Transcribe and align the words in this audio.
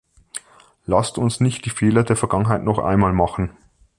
Lasst 0.87 1.19
uns 1.19 1.41
nicht 1.41 1.63
die 1.65 1.69
Fehler 1.69 2.03
der 2.03 2.15
Vergangenheit 2.15 2.63
noch 2.63 2.79
einmal 2.79 3.13
machen! 3.13 3.51